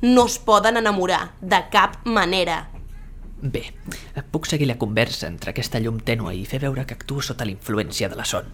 No 0.02 0.30
es 0.32 0.40
poden 0.40 0.80
enamorar, 0.80 1.34
de 1.42 1.60
cap 1.74 2.00
manera. 2.08 2.70
Bé, 3.42 3.70
puc 4.32 4.48
seguir 4.50 4.68
la 4.68 4.78
conversa 4.78 5.28
entre 5.28 5.54
aquesta 5.54 5.80
llum 5.80 6.00
tènua 6.04 6.34
i 6.36 6.44
fer 6.46 6.60
veure 6.60 6.84
que 6.86 6.98
actuo 6.98 7.22
sota 7.24 7.46
la 7.48 7.54
influència 7.56 8.10
de 8.12 8.18
la 8.20 8.26
son. 8.28 8.50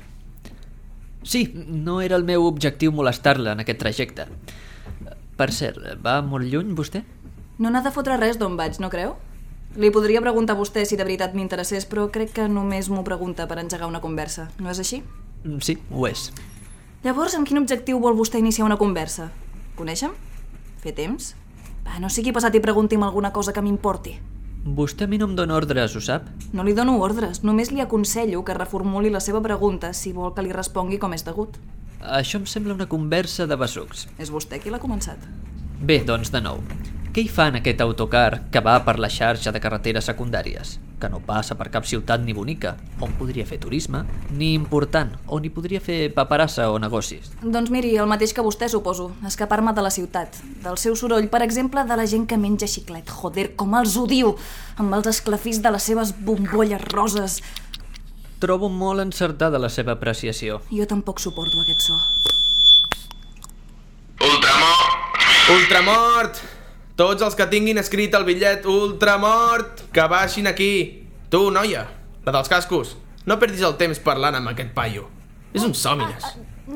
Sí, 1.25 1.47
no 1.55 2.01
era 2.05 2.15
el 2.19 2.23
meu 2.23 2.45
objectiu 2.45 2.91
molestar-la 2.93 3.55
en 3.55 3.63
aquest 3.63 3.79
trajecte. 3.81 4.27
Per 5.35 5.47
cert, 5.51 5.79
va 6.05 6.19
molt 6.21 6.45
lluny 6.51 6.75
vostè? 6.77 7.01
No 7.57 7.71
n'ha 7.71 7.81
de 7.81 7.91
fotre 7.91 8.17
res 8.21 8.37
d'on 8.37 8.55
vaig, 8.59 8.77
no 8.79 8.91
creu? 8.93 9.15
Li 9.75 9.89
podria 9.91 10.21
preguntar 10.21 10.53
a 10.55 10.59
vostè 10.59 10.85
si 10.85 10.95
de 10.95 11.03
veritat 11.03 11.33
m'interessés, 11.35 11.87
però 11.89 12.05
crec 12.13 12.31
que 12.37 12.45
només 12.47 12.87
m'ho 12.93 13.03
pregunta 13.03 13.47
per 13.49 13.57
engegar 13.59 13.89
una 13.89 14.03
conversa. 14.03 14.51
No 14.59 14.69
és 14.69 14.79
així? 14.79 15.01
Mm, 15.43 15.59
Sí, 15.65 15.77
ho 15.91 16.05
és. 16.07 16.29
Llavors, 17.03 17.35
amb 17.35 17.47
quin 17.47 17.57
objectiu 17.57 17.99
vol 17.99 18.15
vostè 18.15 18.39
iniciar 18.39 18.65
una 18.65 18.77
conversa? 18.77 19.31
Coneixem? 19.75 20.13
Fer 20.81 20.93
temps? 20.93 21.33
Va, 21.85 21.99
no 21.99 22.09
sigui 22.09 22.31
passat 22.33 22.55
i 22.55 22.61
pregunti'm 22.63 23.03
alguna 23.03 23.33
cosa 23.33 23.51
que 23.53 23.61
m'importi. 23.61 24.15
Vostè 24.65 25.05
a 25.05 25.07
mi 25.07 25.19
no 25.21 25.27
em 25.29 25.35
dóna 25.37 25.53
ordres, 25.53 25.93
ho 25.93 25.99
sap? 26.01 26.25
No 26.57 26.63
li 26.65 26.73
dono 26.73 26.95
ordres, 27.05 27.43
només 27.45 27.69
li 27.69 27.83
aconsello 27.83 28.39
que 28.41 28.55
reformuli 28.57 29.11
la 29.13 29.21
seva 29.21 29.37
pregunta 29.45 29.91
si 29.93 30.09
vol 30.11 30.33
que 30.33 30.41
li 30.41 30.55
respongui 30.55 30.97
com 30.97 31.13
és 31.13 31.21
degut. 31.27 31.59
Això 32.01 32.39
em 32.41 32.47
sembla 32.49 32.73
una 32.73 32.87
conversa 32.89 33.45
de 33.45 33.59
bessucs. 33.61 34.07
És 34.17 34.33
vostè 34.33 34.57
qui 34.57 34.73
l'ha 34.73 34.81
començat. 34.81 35.21
Bé, 35.85 35.99
doncs 36.01 36.33
de 36.33 36.41
nou. 36.41 36.65
Què 37.13 37.21
hi 37.21 37.29
fa 37.29 37.51
en 37.51 37.59
aquest 37.61 37.85
autocar 37.85 38.41
que 38.49 38.65
va 38.65 38.79
per 38.81 38.97
la 38.97 39.11
xarxa 39.13 39.53
de 39.53 39.61
carreteres 39.61 40.09
secundàries? 40.09 40.79
Que 40.95 41.09
no 41.11 41.19
passa 41.19 41.57
per 41.59 41.67
cap 41.73 41.83
ciutat 41.83 42.21
ni 42.23 42.31
bonica, 42.33 42.77
on 43.03 43.11
podria 43.19 43.43
fer 43.47 43.57
turisme, 43.59 44.05
ni 44.31 44.53
important, 44.55 45.11
on 45.27 45.43
hi 45.43 45.51
podria 45.51 45.81
fer 45.83 46.07
paperassa 46.15 46.69
o 46.71 46.79
negocis. 46.79 47.33
Doncs 47.43 47.71
miri, 47.73 47.91
el 47.99 48.07
mateix 48.07 48.31
que 48.31 48.45
vostè, 48.45 48.69
suposo. 48.71 49.09
Escapar-me 49.27 49.73
de 49.75 49.83
la 49.83 49.91
ciutat. 49.91 50.39
Del 50.63 50.79
seu 50.79 50.95
soroll, 50.95 51.27
per 51.27 51.43
exemple, 51.43 51.83
de 51.83 51.99
la 51.99 52.07
gent 52.07 52.29
que 52.31 52.39
menja 52.39 52.69
xiclet. 52.71 53.11
Joder, 53.11 53.49
com 53.59 53.75
els 53.75 53.97
odio! 53.99 54.37
Amb 54.79 54.95
els 54.95 55.11
esclafís 55.11 55.59
de 55.61 55.75
les 55.75 55.83
seves 55.91 56.15
bombolles 56.15 56.81
roses. 56.93 57.41
Trobo 58.39 58.71
molt 58.71 59.03
encertada 59.03 59.59
la 59.59 59.71
seva 59.71 59.95
apreciació. 59.99 60.61
Jo 60.71 60.87
tampoc 60.87 61.19
suporto 61.23 61.59
aquest 61.63 61.89
so. 61.91 61.99
Ultramort! 64.23 65.49
Ultramort! 65.59 66.54
Tots 66.95 67.19
els 67.25 67.35
que 67.35 67.43
tinguin 67.51 67.75
escrit 67.75 68.13
el 68.15 68.23
bitllet 68.23 68.63
Ultramort, 68.71 69.81
que 69.91 70.03
baixin 70.07 70.47
aquí. 70.47 71.03
Tu, 71.27 71.41
noia, 71.51 71.81
la 72.23 72.31
dels 72.31 72.47
cascos. 72.47 72.93
No 73.27 73.35
perdis 73.41 73.65
el 73.67 73.75
temps 73.75 73.99
parlant 73.99 74.37
amb 74.37 74.53
aquest 74.53 74.71
paio. 74.77 75.09
És 75.51 75.65
un 75.67 75.75
sòmines. 75.75 76.23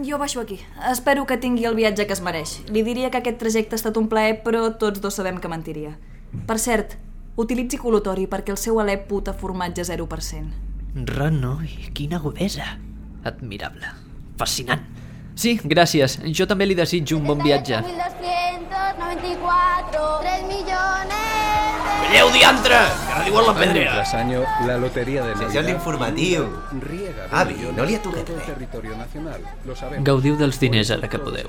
Jo 0.04 0.20
baixo 0.20 0.42
aquí. 0.44 0.60
Espero 0.92 1.24
que 1.26 1.40
tingui 1.40 1.64
el 1.70 1.80
viatge 1.80 2.04
que 2.04 2.18
es 2.18 2.24
mereix. 2.26 2.58
Li 2.68 2.84
diria 2.84 3.14
que 3.14 3.24
aquest 3.24 3.40
trajecte 3.40 3.78
ha 3.78 3.80
estat 3.80 3.96
un 4.02 4.12
plaer, 4.12 4.42
però 4.44 4.66
tots 4.82 5.00
dos 5.00 5.16
sabem 5.16 5.40
que 5.40 5.52
mentiria. 5.52 5.96
Per 6.52 6.60
cert, 6.60 6.98
utilitzi 7.40 7.80
col·lutori 7.80 8.28
perquè 8.28 8.52
el 8.52 8.60
seu 8.60 8.84
alè 8.84 9.00
puta 9.08 9.32
formatge 9.32 9.88
0%. 9.88 11.04
Renoi, 11.16 11.94
quina 11.96 12.20
agudesa. 12.20 12.74
Admirable. 13.24 13.96
Fascinant. 14.36 14.99
Sí, 15.40 15.54
gràcies. 15.64 16.18
Jo 16.36 16.46
també 16.50 16.66
li 16.68 16.76
desitjo 16.76 17.16
un 17.20 17.26
bon 17.30 17.40
viatge. 17.44 17.78
1294, 17.86 20.02
3 20.26 20.44
millones. 20.50 21.16
Veieu, 22.10 22.28
diantre! 22.34 22.80
Que 22.90 23.14
ara 23.14 23.24
diuen 23.28 23.46
la 23.48 23.54
pedrera. 23.56 23.94
Tras 24.00 24.14
año, 24.18 24.40
la 24.66 24.78
Lotería 24.82 25.22
de 25.24 25.32
Sessió 25.36 25.46
Navidad 25.62 25.66
d'informatiu. 25.68 26.44
riega 26.82 27.28
de 27.28 27.32
Avi, 27.32 27.56
no 27.78 27.86
li 27.86 27.96
ha 27.96 28.02
tocat 28.02 28.28
res. 28.30 28.44
Gaudiu 30.04 30.36
dels 30.36 30.60
diners 30.60 30.92
ara 30.92 31.08
que 31.08 31.20
podeu. 31.20 31.48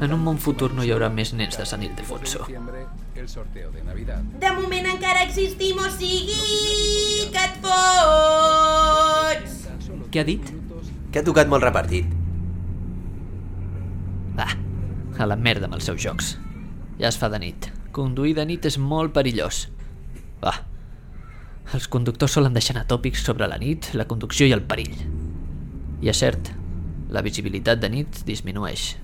En 0.00 0.12
un 0.12 0.24
bon 0.24 0.36
tantísima 0.36 0.44
futur 0.44 0.72
no 0.74 0.82
hi 0.84 0.90
haurà 0.90 1.08
més 1.08 1.32
nens 1.32 1.56
de 1.56 1.64
Sant 1.64 1.80
De 1.80 1.86
Ildefonso. 1.86 2.38
diciembre, 2.44 2.86
el 3.14 3.28
sorteo 3.28 3.70
de 3.70 3.82
Navidad. 3.84 4.18
De 4.42 4.50
moment 4.52 4.86
encara 4.86 5.22
existim, 5.22 5.78
o 5.78 5.88
sigui 5.90 7.30
que 7.32 7.44
et 7.46 7.56
fots! 7.62 9.50
Què 10.10 10.20
ha 10.20 10.24
dit? 10.24 10.42
Que 11.12 11.18
ha 11.20 11.24
tocat 11.24 11.46
molt 11.48 11.62
repartit. 11.62 12.04
Va, 14.36 14.50
a 15.16 15.26
la 15.26 15.36
merda 15.40 15.68
amb 15.68 15.78
els 15.78 15.86
seus 15.88 16.02
jocs. 16.02 16.34
Ja 17.00 17.08
es 17.08 17.18
fa 17.20 17.30
de 17.32 17.40
nit. 17.40 17.70
Conduir 17.96 18.34
de 18.36 18.44
nit 18.48 18.66
és 18.68 18.76
molt 18.76 19.14
perillós. 19.16 19.66
Va. 20.42 20.52
Els 21.74 21.88
conductors 21.90 22.36
solen 22.36 22.54
deixar 22.54 22.84
tòpics 22.88 23.24
sobre 23.24 23.48
la 23.48 23.58
nit, 23.58 23.90
la 23.94 24.06
conducció 24.06 24.46
i 24.46 24.54
el 24.54 24.62
perill. 24.68 24.94
I 26.04 26.12
és 26.12 26.20
cert, 26.20 26.52
la 27.10 27.24
visibilitat 27.24 27.80
de 27.80 27.90
nit 27.90 28.20
disminueix. 28.28 28.94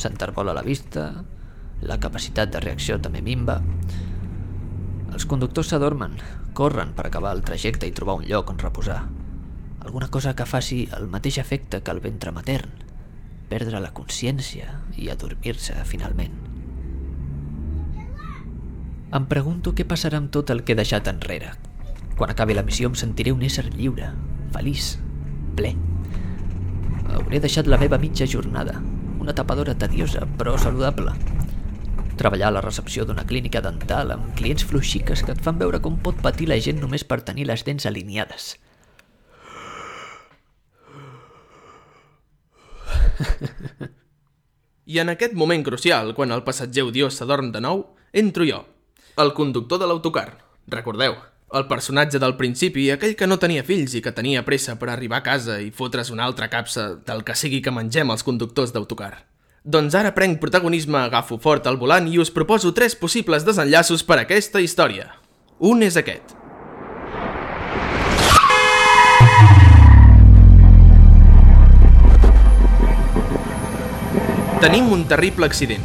S'enterbola 0.00 0.54
la 0.56 0.64
vista, 0.66 1.10
la 1.82 1.98
capacitat 2.00 2.52
de 2.52 2.62
reacció 2.64 2.98
també 3.02 3.22
minva. 3.22 3.60
Els 5.12 5.26
conductors 5.28 5.68
s'adormen, 5.72 6.16
corren 6.56 6.94
per 6.96 7.06
acabar 7.06 7.34
el 7.36 7.44
trajecte 7.44 7.86
i 7.86 7.94
trobar 7.94 8.16
un 8.20 8.26
lloc 8.28 8.50
on 8.50 8.62
reposar. 8.62 9.02
Alguna 9.82 10.08
cosa 10.08 10.34
que 10.34 10.46
faci 10.46 10.86
el 10.96 11.08
mateix 11.12 11.38
efecte 11.42 11.82
que 11.82 11.90
el 11.90 12.00
ventre 12.00 12.32
matern, 12.32 12.70
perdre 13.52 13.82
la 13.84 13.92
consciència 13.92 14.78
i 14.96 15.10
adormir-se 15.12 15.76
finalment. 15.84 16.32
Em 19.12 19.26
pregunto 19.28 19.74
què 19.76 19.84
passarà 19.84 20.16
amb 20.22 20.32
tot 20.32 20.48
el 20.54 20.62
que 20.64 20.72
he 20.72 20.78
deixat 20.78 21.10
enrere. 21.10 21.50
Quan 22.16 22.32
acabi 22.32 22.56
la 22.56 22.64
missió 22.64 22.88
em 22.88 22.96
sentiré 22.96 23.34
un 23.36 23.44
ésser 23.44 23.66
lliure, 23.74 24.08
feliç, 24.54 24.94
ple. 25.58 25.74
Hauré 27.12 27.42
deixat 27.44 27.68
la 27.68 27.76
meva 27.82 28.00
mitja 28.00 28.24
jornada, 28.24 28.78
una 29.20 29.36
tapadora 29.36 29.76
tediosa 29.76 30.24
però 30.40 30.56
saludable. 30.56 31.12
Treballar 32.16 32.48
a 32.48 32.56
la 32.56 32.64
recepció 32.64 33.04
d'una 33.04 33.26
clínica 33.28 33.60
dental 33.64 34.16
amb 34.16 34.32
clients 34.38 34.64
fluixiques 34.64 35.26
que 35.26 35.36
et 35.36 35.44
fan 35.44 35.60
veure 35.60 35.82
com 35.84 36.00
pot 36.00 36.24
patir 36.24 36.48
la 36.48 36.60
gent 36.60 36.80
només 36.80 37.04
per 37.04 37.20
tenir 37.20 37.50
les 37.52 37.68
dents 37.68 37.88
alineades. 37.90 38.54
I 44.86 44.98
en 44.98 45.12
aquest 45.12 45.34
moment 45.38 45.62
crucial, 45.64 46.14
quan 46.14 46.32
el 46.34 46.42
passatger 46.46 46.86
odiós 46.88 47.18
s'adorm 47.18 47.52
de 47.54 47.60
nou, 47.62 47.84
entro 48.12 48.46
jo, 48.48 48.64
el 49.16 49.32
conductor 49.36 49.78
de 49.78 49.86
l'autocar. 49.86 50.28
Recordeu, 50.72 51.14
el 51.52 51.66
personatge 51.68 52.18
del 52.18 52.34
principi, 52.38 52.88
aquell 52.90 53.14
que 53.18 53.28
no 53.28 53.38
tenia 53.38 53.64
fills 53.66 53.94
i 53.94 54.02
que 54.02 54.14
tenia 54.16 54.44
pressa 54.46 54.78
per 54.80 54.90
arribar 54.90 55.20
a 55.20 55.26
casa 55.26 55.60
i 55.60 55.70
fotre's 55.70 56.10
una 56.10 56.24
altra 56.24 56.48
capsa 56.50 56.94
del 57.06 57.22
que 57.22 57.36
sigui 57.38 57.62
que 57.62 57.74
mengem 57.74 58.10
els 58.10 58.26
conductors 58.26 58.74
d'autocar. 58.74 59.14
Doncs 59.62 59.94
ara 59.94 60.10
prenc 60.16 60.40
protagonisme, 60.42 60.98
agafo 60.98 61.38
fort 61.38 61.68
el 61.70 61.78
volant 61.78 62.08
i 62.10 62.18
us 62.18 62.34
proposo 62.34 62.74
tres 62.74 62.98
possibles 62.98 63.46
desenllaços 63.46 64.02
per 64.02 64.18
a 64.18 64.22
aquesta 64.26 64.64
història. 64.64 65.12
Un 65.60 65.86
és 65.86 66.00
aquest. 66.00 66.41
Tenim 74.62 74.92
un 74.94 75.08
terrible 75.10 75.42
accident. 75.44 75.82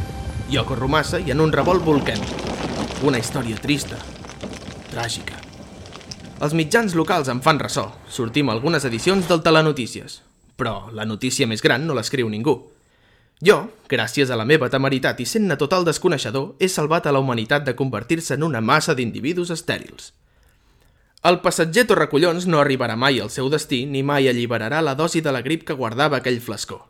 Jo 0.54 0.62
corro 0.70 0.86
massa 0.86 1.18
i 1.18 1.32
en 1.34 1.40
un 1.42 1.50
revolt 1.50 1.82
volquem. 1.82 2.20
Una 3.10 3.18
història 3.18 3.58
trista, 3.58 3.98
tràgica. 4.92 5.40
Els 6.46 6.54
mitjans 6.54 6.94
locals 6.94 7.32
en 7.34 7.40
fan 7.42 7.58
ressò. 7.58 7.88
Sortim 8.06 8.52
algunes 8.54 8.84
edicions 8.86 9.26
del 9.26 9.42
Telenotícies. 9.42 10.20
Però 10.62 10.92
la 10.94 11.08
notícia 11.10 11.48
més 11.50 11.66
gran 11.66 11.88
no 11.88 11.96
l'escriu 11.98 12.30
ningú. 12.30 12.54
Jo, 13.42 13.56
gràcies 13.90 14.30
a 14.30 14.38
la 14.38 14.46
meva 14.46 14.70
temeritat 14.70 15.24
i 15.24 15.26
sent-ne 15.26 15.58
total 15.58 15.88
desconeixedor, 15.88 16.52
he 16.60 16.70
salvat 16.70 17.10
a 17.10 17.16
la 17.16 17.24
humanitat 17.26 17.66
de 17.66 17.74
convertir-se 17.74 18.38
en 18.38 18.46
una 18.46 18.62
massa 18.62 18.94
d'individus 18.94 19.56
estèrils. 19.58 20.12
El 21.26 21.42
passatger 21.42 21.88
Torrecollons 21.90 22.46
no 22.46 22.62
arribarà 22.62 22.94
mai 22.94 23.18
al 23.26 23.34
seu 23.34 23.50
destí 23.50 23.88
ni 23.90 24.06
mai 24.06 24.30
alliberarà 24.30 24.84
la 24.86 24.94
dosi 24.94 25.26
de 25.26 25.34
la 25.34 25.42
grip 25.42 25.66
que 25.66 25.74
guardava 25.82 26.22
aquell 26.22 26.38
flascó. 26.46 26.84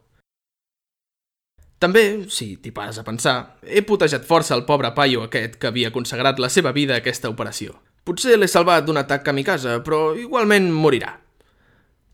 També, 1.78 2.26
si 2.34 2.56
t'hi 2.58 2.72
pares 2.74 2.98
a 2.98 3.04
pensar, 3.06 3.60
he 3.62 3.84
putejat 3.86 4.26
força 4.26 4.56
el 4.56 4.66
pobre 4.66 4.90
paio 4.98 5.28
aquest 5.28 5.60
que 5.62 5.70
havia 5.70 5.92
consagrat 5.94 6.40
la 6.42 6.50
seva 6.50 6.72
vida 6.74 6.96
a 6.96 7.04
aquesta 7.04 7.30
operació. 7.30 7.76
Potser 8.08 8.38
l'he 8.38 8.50
salvat 8.50 8.88
d'un 8.88 8.98
atac 8.98 9.22
kamikaze, 9.28 9.76
però 9.86 10.16
igualment 10.18 10.72
morirà. 10.74 11.12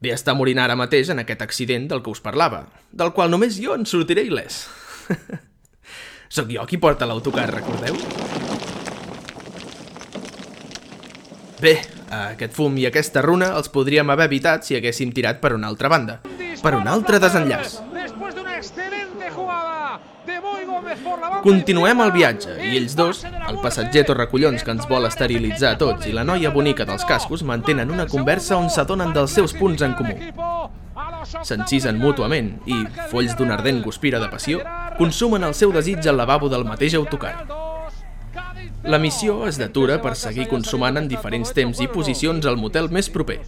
Ve 0.04 0.12
estar 0.12 0.36
morint 0.36 0.60
ara 0.60 0.76
mateix 0.76 1.14
en 1.14 1.24
aquest 1.24 1.46
accident 1.46 1.88
del 1.88 2.04
que 2.04 2.12
us 2.12 2.20
parlava, 2.20 2.66
del 2.92 3.14
qual 3.16 3.32
només 3.32 3.56
jo 3.56 3.78
en 3.78 3.88
sortiré 3.88 4.26
il·lès. 4.28 4.66
Sóc 6.36 6.52
jo 6.52 6.68
qui 6.68 6.82
porta 6.82 7.08
l'autocar, 7.08 7.48
recordeu? 7.54 7.96
Bé, 11.64 11.78
aquest 12.12 12.52
fum 12.60 12.76
i 12.76 12.90
aquesta 12.90 13.24
runa 13.24 13.54
els 13.56 13.72
podríem 13.72 14.12
haver 14.12 14.28
evitat 14.28 14.68
si 14.68 14.76
haguéssim 14.76 15.16
tirat 15.16 15.40
per 15.40 15.56
una 15.56 15.72
altra 15.72 15.88
banda, 15.88 16.20
per 16.60 16.76
un 16.76 16.90
altre 16.92 17.24
desenllaç. 17.24 17.93
Continuem 21.44 22.02
el 22.04 22.12
viatge 22.16 22.54
i 22.64 22.78
ells 22.78 22.96
dos, 22.98 23.24
el 23.26 23.60
passatger 23.64 24.06
Torrecollons 24.08 24.64
que 24.64 24.74
ens 24.76 24.88
vol 24.90 25.08
esterilitzar 25.08 25.74
a 25.74 25.80
tots 25.80 26.08
i 26.10 26.14
la 26.16 26.26
noia 26.28 26.52
bonica 26.54 26.86
dels 26.88 27.06
cascos 27.10 27.44
mantenen 27.48 27.92
una 27.92 28.08
conversa 28.12 28.58
on 28.58 28.70
s'adonen 28.72 29.14
dels 29.16 29.36
seus 29.36 29.56
punts 29.58 29.84
en 29.86 29.96
comú. 30.00 30.16
S'encisen 31.44 32.00
mútuament 32.00 32.54
i, 32.70 32.84
folls 33.12 33.36
d'un 33.40 33.52
ardent 33.56 33.82
guspira 33.84 34.22
de 34.24 34.30
passió, 34.32 34.62
consumen 35.00 35.44
el 35.48 35.56
seu 35.58 35.74
desig 35.76 36.08
al 36.08 36.20
lavabo 36.20 36.50
del 36.52 36.66
mateix 36.68 36.96
autocar. 37.00 37.36
La 38.84 39.00
missió 39.00 39.46
es 39.48 39.58
detura 39.58 40.02
per 40.04 40.12
seguir 40.20 40.50
consumant 40.52 41.00
en 41.00 41.08
diferents 41.08 41.54
temps 41.56 41.80
i 41.80 41.88
posicions 41.88 42.46
al 42.46 42.58
motel 42.60 42.90
més 42.92 43.08
proper. 43.10 43.40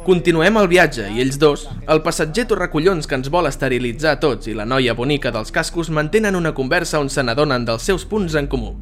Continuem 0.00 0.56
el 0.56 0.68
viatge 0.70 1.10
i 1.12 1.20
ells 1.20 1.36
dos, 1.36 1.66
el 1.92 2.00
passatger 2.00 2.46
Torrecollons 2.48 3.04
que 3.04 3.18
ens 3.18 3.28
vol 3.28 3.44
esterilitzar 3.44 4.14
a 4.14 4.18
tots 4.22 4.48
i 4.48 4.54
la 4.56 4.64
noia 4.64 4.94
bonica 4.96 5.28
dels 5.34 5.52
cascos 5.52 5.90
mantenen 5.92 6.38
una 6.38 6.54
conversa 6.56 7.02
on 7.04 7.10
se 7.12 7.20
n'adonen 7.20 7.66
dels 7.68 7.84
seus 7.84 8.06
punts 8.08 8.38
en 8.40 8.48
comú. 8.48 8.72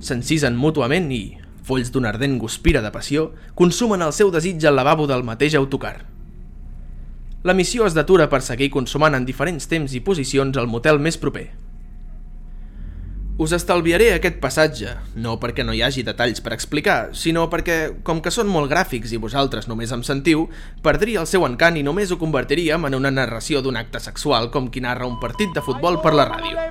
S'encisen 0.00 0.56
mútuament 0.56 1.10
i, 1.12 1.36
folls 1.60 1.92
d'un 1.92 2.08
ardent 2.08 2.38
guspira 2.40 2.80
de 2.80 2.92
passió, 2.94 3.34
consumen 3.54 4.00
el 4.00 4.16
seu 4.16 4.32
desig 4.32 4.64
al 4.64 4.80
lavabo 4.80 5.04
del 5.10 5.26
mateix 5.28 5.58
autocar. 5.60 5.98
La 7.44 7.52
missió 7.52 7.84
es 7.84 7.92
detura 7.92 8.30
per 8.32 8.40
seguir 8.40 8.72
consumant 8.72 9.14
en 9.14 9.28
diferents 9.28 9.68
temps 9.68 9.92
i 9.92 10.00
posicions 10.00 10.56
al 10.56 10.72
motel 10.72 11.04
més 11.04 11.20
proper. 11.20 11.50
Us 13.38 13.52
estalviaré 13.54 14.08
aquest 14.16 14.40
passatge, 14.42 14.96
no 15.14 15.36
perquè 15.38 15.62
no 15.62 15.70
hi 15.70 15.78
hagi 15.86 16.02
detalls 16.02 16.42
per 16.42 16.56
explicar, 16.56 17.14
sinó 17.14 17.44
perquè, 17.52 17.76
com 18.02 18.18
que 18.18 18.32
són 18.34 18.50
molt 18.50 18.66
gràfics 18.72 19.12
i 19.14 19.20
vosaltres 19.22 19.70
només 19.70 19.94
em 19.94 20.02
sentiu, 20.02 20.48
perdria 20.82 21.22
el 21.22 21.30
seu 21.30 21.46
encant 21.46 21.78
i 21.78 21.84
només 21.86 22.10
ho 22.10 22.18
convertiríem 22.18 22.90
en 22.90 22.98
una 22.98 23.14
narració 23.14 23.62
d'un 23.62 23.78
acte 23.78 24.02
sexual 24.02 24.50
com 24.50 24.66
qui 24.74 24.82
narra 24.82 25.06
un 25.06 25.20
partit 25.22 25.54
de 25.54 25.62
futbol 25.62 26.02
per 26.02 26.16
la 26.18 26.26
ràdio 26.32 26.66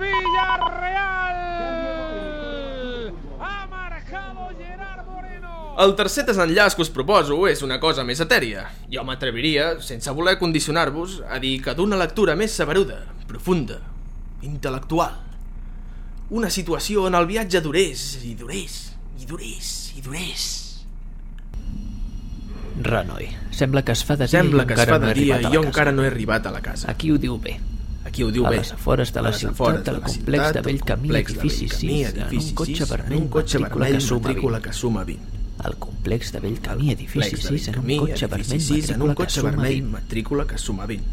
Villarreal. 0.00 1.38
Ha 3.40 3.66
marcado 3.66 4.50
Gerard 4.58 5.06
Moreno. 5.06 5.67
El 5.78 5.92
tercer 5.94 6.24
desenllaç 6.26 6.74
que 6.74 6.82
us 6.82 6.88
proposo 6.90 7.36
és 7.46 7.60
una 7.62 7.76
cosa 7.78 8.02
més 8.02 8.18
etèria. 8.18 8.64
Jo 8.90 9.04
m'atreviria, 9.06 9.76
sense 9.86 10.10
voler 10.10 10.34
condicionar-vos, 10.40 11.20
a 11.30 11.38
dir 11.38 11.52
que 11.62 11.74
d'una 11.78 11.94
lectura 12.00 12.34
més 12.34 12.56
saberuda, 12.58 12.96
profunda, 13.30 13.76
intel·lectual. 14.42 15.14
Una 16.34 16.50
situació 16.50 17.04
on 17.06 17.14
el 17.14 17.28
viatge 17.30 17.62
durés 17.62 18.02
i 18.26 18.34
durés 18.34 18.80
i 19.22 19.30
durés 19.30 19.70
i 19.94 20.02
durés. 20.02 20.48
Renoi, 22.82 23.30
sembla 23.54 23.84
que 23.86 23.94
es 23.94 24.02
fa 24.02 24.18
de 24.18 24.26
dia 24.26 24.34
Sembla 24.42 24.66
que 24.66 24.74
es 24.74 24.82
fa 24.82 24.98
no 24.98 25.06
de 25.06 25.14
dia 25.14 25.38
i 25.38 25.46
la 25.46 25.54
jo 25.54 25.62
casa. 25.62 25.70
encara 25.70 25.94
no 25.94 26.02
he 26.02 26.10
arribat 26.10 26.50
a 26.50 26.56
la 26.58 26.60
casa. 26.60 26.90
Aquí 26.90 27.14
ho 27.14 27.22
diu 27.22 27.38
bé. 27.38 27.54
Aquí 28.04 28.26
ho 28.26 28.34
diu 28.34 28.50
a 28.50 28.50
bé. 28.50 28.64
les 28.64 28.74
afores 28.74 29.14
de 29.14 29.22
la 29.22 29.32
ciutat, 29.32 29.84
del 29.86 30.00
la 30.02 30.06
complex 30.10 30.52
de 30.52 30.62
complex 30.90 31.34
de 31.34 31.40
edifici 31.40 31.86
Bellcamí, 31.86 32.04
6, 32.04 32.14
en 32.18 32.38
un 32.42 32.54
cotxe 32.54 32.76
6, 32.82 32.90
vermell, 32.90 33.12
en 33.12 33.22
un 33.22 33.28
cotxe 33.28 33.58
matrícula 33.58 33.84
vermell, 33.84 34.62
que 34.62 34.72
suma 34.72 35.00
matrícula 35.00 35.04
20. 35.04 35.38
Que 35.58 35.66
suma 35.66 35.66
20. 35.66 35.68
El 35.68 35.76
complex 35.76 36.32
de 36.32 36.40
Bellcamí, 36.40 36.90
edifici 36.92 37.30
Complex 37.30 37.42
de 37.42 37.58
6, 37.58 37.68
en 37.68 37.78
un 37.78 37.96
cotxe 37.98 38.24
edifici 38.26 38.72
vermell, 38.72 38.82
6, 38.82 38.90
en 38.90 39.02
un 39.02 39.14
cotxe 39.14 39.42
vermell, 39.42 39.82
20. 39.82 39.90
matrícula 39.90 40.46
que 40.46 40.58
suma 40.58 40.86
20. 40.86 41.04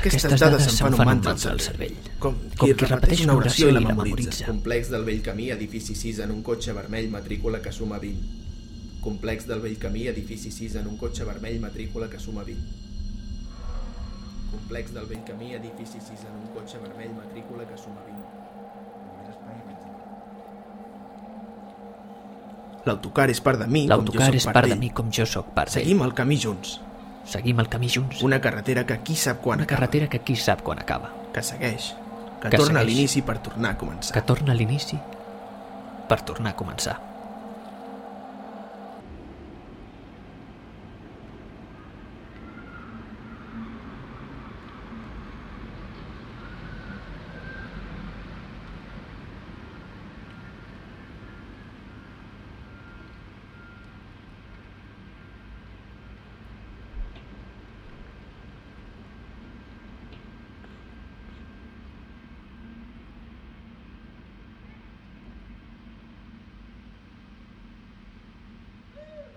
Aquestes 0.00 0.40
dades 0.40 0.64
se'n 0.64 0.78
fan 0.78 0.94
un 0.94 1.04
mantra 1.06 1.32
al 1.32 1.60
cervell. 1.60 1.96
Com, 2.18 2.36
Com 2.56 2.68
qui 2.68 2.74
repeteix 2.74 3.24
una 3.26 3.36
oració 3.38 3.68
i 3.68 3.76
la 3.76 3.80
memoritza. 3.84 4.46
Complex 4.48 4.90
del 4.90 5.04
vell 5.04 5.22
camí, 5.22 5.50
edifici 5.50 5.94
6, 5.94 6.18
en 6.26 6.30
un 6.32 6.42
cotxe 6.42 6.72
vermell, 6.72 7.10
matrícula 7.10 7.62
que 7.62 7.72
suma 7.72 7.98
20. 7.98 8.38
Complex 9.00 9.46
del 9.46 9.60
vell 9.60 9.78
camí, 9.78 10.06
edifici 10.08 10.50
6, 10.50 10.74
en 10.82 10.88
un 10.88 10.96
cotxe 11.00 11.24
vermell, 11.24 11.60
matrícula 11.60 12.10
que 12.10 12.18
suma 12.18 12.44
20. 12.44 12.60
Complex 14.50 14.92
del 14.92 15.06
vell 15.06 15.24
camí, 15.24 15.54
edifici 15.54 16.00
6, 16.00 16.26
en 16.26 16.36
un 16.42 16.54
cotxe 16.54 16.78
vermell, 16.78 17.14
matrícula 17.14 17.68
que 17.68 17.78
suma 17.78 18.02
20. 18.04 18.39
L'autocar 22.86 23.28
és 23.30 23.40
part 23.40 23.58
de 23.60 23.66
mi, 23.66 23.86
com 23.88 24.06
jo 24.06 24.20
sóc 24.24 24.34
és 24.34 24.44
part 24.46 24.54
part 24.54 24.68
de 24.68 24.76
mi 24.76 24.90
com 24.90 25.10
jo 25.12 25.26
sóc 25.26 25.46
part 25.54 25.68
d'ell. 25.72 25.82
Seguim 25.84 26.02
el 26.02 26.14
camí 26.14 26.38
junts. 26.40 26.80
Seguim 27.24 27.60
el 27.60 27.68
camí 27.68 27.88
junts. 27.92 28.22
Una 28.22 28.40
carretera 28.40 28.86
que 28.86 28.98
qui 29.04 29.14
sap 29.14 29.40
quan 29.42 29.58
Una 29.58 29.64
acaba. 29.64 29.76
carretera 29.80 30.08
que 30.08 30.20
qui 30.20 30.36
sap 30.36 30.62
quan 30.62 30.78
acaba. 30.80 31.10
Que 31.34 31.42
segueix. 31.42 31.94
Que, 32.40 32.48
Que 32.48 32.56
torna 32.56 32.80
a 32.80 32.82
segueix. 32.82 32.96
l'inici 32.96 33.22
per 33.22 33.38
tornar 33.38 33.70
a 33.72 33.78
començar. 33.78 34.14
Que 34.14 34.22
torna 34.22 34.52
a 34.52 34.54
l'inici 34.56 34.98
per 36.08 36.22
tornar 36.22 36.50
a 36.50 36.56
començar. 36.56 36.96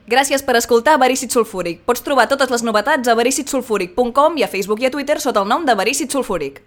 Gràcies 0.03 0.41
per 0.43 0.57
escoltar 0.59 0.97
Verícid 0.99 1.31
Sulfúric. 1.31 1.79
Pots 1.87 2.03
trobar 2.03 2.25
totes 2.27 2.49
les 2.51 2.63
novetats 2.67 3.07
a 3.07 3.15
vericitsulfúric.com 3.15 4.35
i 4.35 4.43
a 4.43 4.51
Facebook 4.51 4.83
i 4.83 4.89
a 4.89 4.91
Twitter 4.91 5.15
sota 5.23 5.39
el 5.39 5.47
nom 5.47 5.63
de 5.63 5.75
Verícid 5.79 6.11
Sulfúric. 6.11 6.59